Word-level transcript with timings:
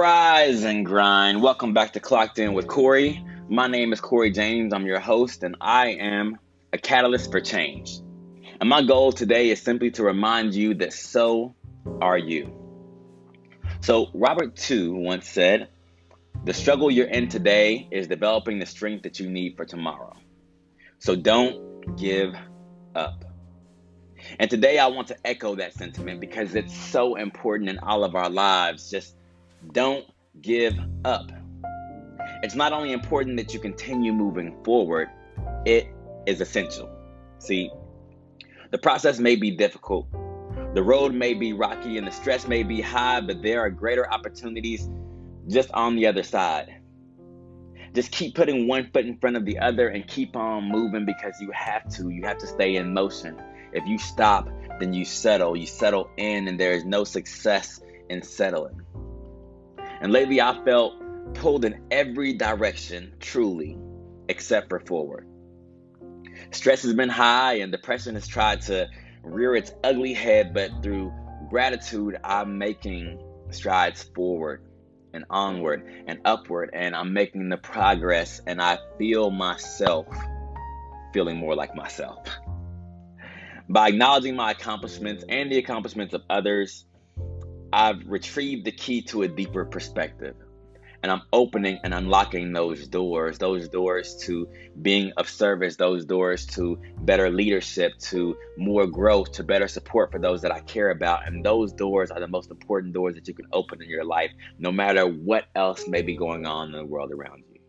Rise 0.00 0.64
and 0.64 0.86
grind. 0.86 1.42
Welcome 1.42 1.74
back 1.74 1.92
to 1.92 2.00
Clocked 2.00 2.38
In 2.38 2.54
with 2.54 2.66
Corey. 2.66 3.22
My 3.50 3.66
name 3.66 3.92
is 3.92 4.00
Corey 4.00 4.30
James. 4.30 4.72
I'm 4.72 4.86
your 4.86 4.98
host, 4.98 5.42
and 5.42 5.56
I 5.60 5.88
am 5.88 6.38
a 6.72 6.78
catalyst 6.78 7.30
for 7.30 7.42
change. 7.42 8.00
And 8.58 8.66
my 8.66 8.80
goal 8.80 9.12
today 9.12 9.50
is 9.50 9.60
simply 9.60 9.90
to 9.90 10.02
remind 10.02 10.54
you 10.54 10.72
that 10.76 10.94
so 10.94 11.54
are 12.00 12.16
you. 12.16 12.50
So, 13.82 14.08
Robert 14.14 14.56
Tew 14.56 14.94
once 14.94 15.28
said, 15.28 15.68
The 16.46 16.54
struggle 16.54 16.90
you're 16.90 17.06
in 17.06 17.28
today 17.28 17.86
is 17.90 18.06
developing 18.06 18.58
the 18.58 18.64
strength 18.64 19.02
that 19.02 19.20
you 19.20 19.28
need 19.28 19.58
for 19.58 19.66
tomorrow. 19.66 20.16
So, 21.00 21.14
don't 21.14 21.98
give 21.98 22.34
up. 22.94 23.26
And 24.38 24.48
today 24.48 24.78
I 24.78 24.86
want 24.86 25.08
to 25.08 25.26
echo 25.26 25.56
that 25.56 25.74
sentiment 25.74 26.22
because 26.22 26.54
it's 26.54 26.74
so 26.74 27.16
important 27.16 27.68
in 27.68 27.80
all 27.80 28.02
of 28.02 28.14
our 28.14 28.30
lives. 28.30 28.90
Just 28.90 29.14
don't 29.72 30.04
give 30.40 30.78
up. 31.04 31.30
It's 32.42 32.54
not 32.54 32.72
only 32.72 32.92
important 32.92 33.36
that 33.36 33.52
you 33.52 33.60
continue 33.60 34.12
moving 34.12 34.62
forward, 34.64 35.08
it 35.66 35.88
is 36.26 36.40
essential. 36.40 36.88
See, 37.38 37.70
the 38.70 38.78
process 38.78 39.18
may 39.18 39.36
be 39.36 39.50
difficult, 39.50 40.10
the 40.74 40.82
road 40.82 41.12
may 41.12 41.34
be 41.34 41.52
rocky, 41.52 41.98
and 41.98 42.06
the 42.06 42.12
stress 42.12 42.46
may 42.46 42.62
be 42.62 42.80
high, 42.80 43.20
but 43.20 43.42
there 43.42 43.60
are 43.60 43.70
greater 43.70 44.10
opportunities 44.10 44.88
just 45.48 45.70
on 45.72 45.96
the 45.96 46.06
other 46.06 46.22
side. 46.22 46.76
Just 47.92 48.12
keep 48.12 48.36
putting 48.36 48.68
one 48.68 48.88
foot 48.92 49.04
in 49.04 49.18
front 49.18 49.36
of 49.36 49.44
the 49.44 49.58
other 49.58 49.88
and 49.88 50.06
keep 50.06 50.36
on 50.36 50.68
moving 50.68 51.04
because 51.04 51.34
you 51.40 51.50
have 51.50 51.88
to. 51.94 52.08
You 52.08 52.22
have 52.22 52.38
to 52.38 52.46
stay 52.46 52.76
in 52.76 52.94
motion. 52.94 53.36
If 53.72 53.84
you 53.86 53.98
stop, 53.98 54.48
then 54.78 54.92
you 54.92 55.04
settle. 55.04 55.56
You 55.56 55.66
settle 55.66 56.08
in, 56.16 56.46
and 56.46 56.58
there 56.58 56.72
is 56.72 56.84
no 56.84 57.02
success 57.02 57.80
in 58.08 58.22
settling. 58.22 58.80
And 60.00 60.12
lately, 60.12 60.40
I 60.40 60.62
felt 60.64 60.94
pulled 61.34 61.64
in 61.64 61.82
every 61.90 62.32
direction, 62.32 63.14
truly, 63.20 63.76
except 64.28 64.68
for 64.68 64.80
forward. 64.80 65.26
Stress 66.50 66.82
has 66.82 66.94
been 66.94 67.08
high, 67.08 67.54
and 67.54 67.70
depression 67.70 68.14
has 68.14 68.26
tried 68.26 68.62
to 68.62 68.88
rear 69.22 69.54
its 69.54 69.72
ugly 69.84 70.14
head, 70.14 70.54
but 70.54 70.70
through 70.82 71.12
gratitude, 71.48 72.16
I'm 72.24 72.58
making 72.58 73.20
strides 73.50 74.02
forward 74.02 74.62
and 75.12 75.24
onward 75.28 75.84
and 76.06 76.20
upward, 76.24 76.70
and 76.72 76.94
I'm 76.96 77.12
making 77.12 77.48
the 77.48 77.56
progress, 77.56 78.40
and 78.46 78.60
I 78.62 78.78
feel 78.98 79.30
myself 79.30 80.06
feeling 81.12 81.36
more 81.36 81.54
like 81.54 81.74
myself. 81.74 82.26
By 83.68 83.88
acknowledging 83.88 84.36
my 84.36 84.52
accomplishments 84.52 85.24
and 85.28 85.50
the 85.50 85.58
accomplishments 85.58 86.14
of 86.14 86.22
others, 86.30 86.84
I've 87.72 88.06
retrieved 88.06 88.64
the 88.64 88.72
key 88.72 89.02
to 89.02 89.22
a 89.22 89.28
deeper 89.28 89.64
perspective. 89.64 90.34
And 91.02 91.10
I'm 91.10 91.22
opening 91.32 91.78
and 91.82 91.94
unlocking 91.94 92.52
those 92.52 92.86
doors, 92.86 93.38
those 93.38 93.70
doors 93.70 94.16
to 94.24 94.48
being 94.82 95.12
of 95.16 95.30
service, 95.30 95.76
those 95.76 96.04
doors 96.04 96.44
to 96.48 96.78
better 96.98 97.30
leadership, 97.30 97.96
to 98.10 98.36
more 98.58 98.86
growth, 98.86 99.32
to 99.32 99.44
better 99.44 99.66
support 99.66 100.12
for 100.12 100.18
those 100.18 100.42
that 100.42 100.52
I 100.52 100.60
care 100.60 100.90
about. 100.90 101.26
And 101.26 101.42
those 101.42 101.72
doors 101.72 102.10
are 102.10 102.20
the 102.20 102.28
most 102.28 102.50
important 102.50 102.92
doors 102.92 103.14
that 103.14 103.26
you 103.26 103.32
can 103.32 103.46
open 103.50 103.80
in 103.80 103.88
your 103.88 104.04
life, 104.04 104.30
no 104.58 104.70
matter 104.70 105.06
what 105.06 105.46
else 105.54 105.88
may 105.88 106.02
be 106.02 106.16
going 106.16 106.44
on 106.44 106.66
in 106.66 106.72
the 106.72 106.84
world 106.84 107.12
around 107.12 107.44
you. 107.50 107.60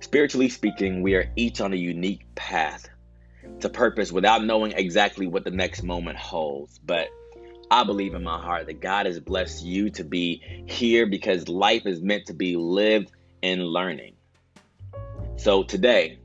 Spiritually 0.00 0.48
speaking, 0.48 1.02
we 1.02 1.16
are 1.16 1.30
each 1.36 1.60
on 1.60 1.74
a 1.74 1.76
unique 1.76 2.34
path 2.34 2.88
to 3.60 3.68
purpose 3.68 4.10
without 4.10 4.42
knowing 4.42 4.72
exactly 4.72 5.26
what 5.26 5.44
the 5.44 5.50
next 5.50 5.82
moment 5.82 6.16
holds. 6.16 6.78
But 6.78 7.08
I 7.70 7.84
believe 7.84 8.14
in 8.14 8.22
my 8.22 8.40
heart 8.40 8.66
that 8.66 8.80
God 8.80 9.06
has 9.06 9.18
blessed 9.18 9.64
you 9.64 9.90
to 9.90 10.04
be 10.04 10.64
here 10.68 11.06
because 11.06 11.48
life 11.48 11.84
is 11.84 12.00
meant 12.00 12.26
to 12.26 12.34
be 12.34 12.56
lived 12.56 13.10
in 13.42 13.60
learning. 13.60 14.14
So 15.36 15.64
today, 15.64 16.20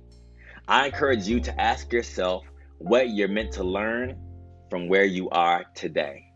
I 0.68 0.86
encourage 0.86 1.28
you 1.28 1.40
to 1.42 1.62
ask 1.62 1.92
yourself 1.92 2.46
what 2.78 3.10
you're 3.10 3.28
meant 3.28 3.54
to 3.54 3.64
learn 3.64 4.18
from 4.70 4.88
where 4.88 5.04
you 5.04 5.30
are 5.30 5.66
today. 5.76 6.32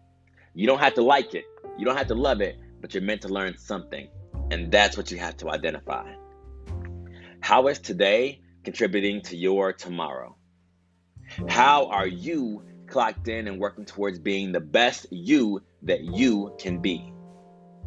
You 0.53 0.67
don't 0.67 0.79
have 0.79 0.95
to 0.95 1.01
like 1.01 1.35
it, 1.35 1.45
you 1.77 1.85
don't 1.85 1.97
have 1.97 2.07
to 2.07 2.15
love 2.15 2.41
it, 2.41 2.57
but 2.81 2.93
you're 2.93 3.03
meant 3.03 3.21
to 3.21 3.29
learn 3.29 3.57
something. 3.57 4.09
And 4.51 4.71
that's 4.71 4.97
what 4.97 5.11
you 5.11 5.17
have 5.19 5.37
to 5.37 5.49
identify. 5.49 6.13
How 7.41 7.67
is 7.67 7.79
today 7.79 8.41
contributing 8.63 9.21
to 9.23 9.37
your 9.37 9.71
tomorrow? 9.71 10.35
How 11.47 11.87
are 11.87 12.07
you 12.07 12.63
clocked 12.87 13.27
in 13.27 13.47
and 13.47 13.59
working 13.59 13.85
towards 13.85 14.19
being 14.19 14.51
the 14.51 14.59
best 14.59 15.07
you 15.11 15.61
that 15.83 16.01
you 16.01 16.55
can 16.59 16.79
be. 16.79 17.13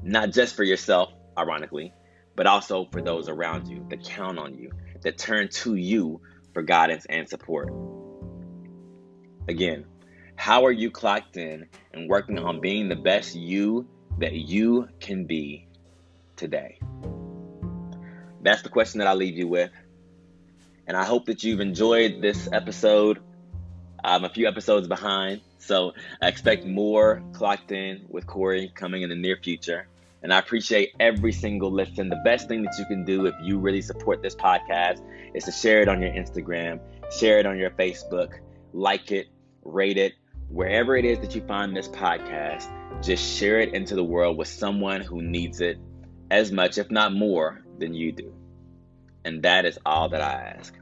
Not 0.03 0.31
just 0.33 0.55
for 0.55 0.65
yourself, 0.65 1.13
ironically, 1.37 1.93
but 2.37 2.47
also 2.47 2.87
for 2.93 3.01
those 3.01 3.29
around 3.29 3.69
you 3.69 3.87
that 3.91 4.05
count 4.05 4.39
on 4.39 4.55
you, 4.55 4.71
that 5.03 5.19
turn 5.19 5.49
to 5.49 5.75
you 5.75 6.21
for 6.55 6.63
guidance 6.63 7.07
and 7.09 7.29
support. 7.29 7.73
Again, 9.49 9.87
how 10.37 10.67
are 10.67 10.73
you 10.73 10.91
clocked 10.91 11.37
in 11.37 11.67
and 11.93 12.09
working 12.09 12.39
on 12.39 12.61
being 12.61 12.89
the 12.89 12.97
best 12.97 13.35
you 13.35 13.89
that 14.19 14.33
you 14.33 14.89
can 15.01 15.25
be 15.25 15.67
today? 16.37 16.79
That's 18.41 18.63
the 18.63 18.69
question 18.69 18.99
that 18.99 19.09
I 19.09 19.15
leave 19.15 19.37
you 19.37 19.49
with. 19.49 19.71
And 20.87 20.97
I 20.97 21.05
hope 21.05 21.27
that 21.27 21.43
you've 21.43 21.61
enjoyed 21.61 22.23
this 22.23 22.49
episode 22.53 23.19
I'm 24.05 24.25
a 24.25 24.29
few 24.29 24.47
episodes 24.47 24.87
behind, 24.87 25.41
so 25.59 25.95
I 26.23 26.29
expect 26.29 26.65
more 26.65 27.23
clocked 27.33 27.73
in 27.73 28.07
with 28.09 28.27
Corey 28.27 28.71
coming 28.75 29.03
in 29.03 29.09
the 29.09 29.17
near 29.17 29.37
future. 29.37 29.89
And 30.23 30.33
I 30.33 30.39
appreciate 30.39 30.95
every 30.99 31.33
single 31.33 31.71
listen. 31.71 32.09
The 32.09 32.21
best 32.25 32.49
thing 32.49 32.63
that 32.63 32.77
you 32.79 32.85
can 32.87 33.05
do 33.05 33.27
if 33.27 33.35
you 33.43 33.59
really 33.59 33.83
support 33.83 34.23
this 34.23 34.35
podcast 34.35 35.01
is 35.35 35.45
to 35.45 35.53
share 35.53 35.81
it 35.81 35.89
on 35.89 36.01
your 36.01 36.11
Instagram, 36.11 36.81
share 37.13 37.39
it 37.39 37.47
on 37.47 37.59
your 37.59 37.71
Facebook, 37.71 38.39
like 38.73 39.13
it, 39.13 39.29
rate 39.65 39.97
it, 39.97 40.15
wherever 40.49 40.97
it 40.97 41.05
is 41.05 41.19
that 41.21 41.35
you 41.35 41.43
find 41.43 41.77
this 41.77 41.89
podcast. 41.89 42.67
Just 43.03 43.39
share 43.39 43.61
it 43.61 43.75
into 43.75 43.95
the 43.95 44.05
world 44.05 44.37
with 44.37 44.49
someone 44.49 45.01
who 45.01 45.23
needs 45.23 45.61
it 45.61 45.79
as 46.31 46.51
much, 46.51 46.79
if 46.79 46.91
not 46.91 47.13
more, 47.13 47.63
than 47.79 47.95
you 47.95 48.13
do. 48.13 48.35
And 49.25 49.43
that 49.43 49.65
is 49.65 49.79
all 49.85 50.09
that 50.09 50.21
I 50.21 50.55
ask. 50.57 50.75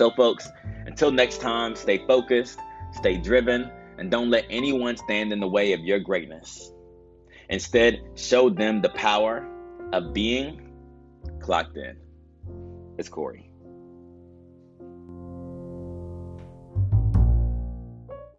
So, 0.00 0.10
folks, 0.10 0.48
until 0.86 1.10
next 1.10 1.42
time, 1.42 1.76
stay 1.76 1.98
focused, 2.06 2.58
stay 2.90 3.18
driven, 3.18 3.70
and 3.98 4.10
don't 4.10 4.30
let 4.30 4.46
anyone 4.48 4.96
stand 4.96 5.30
in 5.30 5.40
the 5.40 5.46
way 5.46 5.74
of 5.74 5.80
your 5.80 5.98
greatness. 5.98 6.72
Instead, 7.50 8.00
show 8.14 8.48
them 8.48 8.80
the 8.80 8.88
power 8.88 9.46
of 9.92 10.14
being 10.14 10.72
clocked 11.38 11.76
in. 11.76 11.98
It's 12.96 13.10
Corey. 13.10 13.49